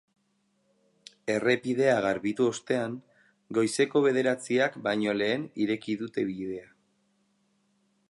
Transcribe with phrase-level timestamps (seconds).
[1.33, 2.97] Errepidea garbitu ostean,
[3.59, 6.69] goizeko bederatziak baino lehen ireki dute bidea.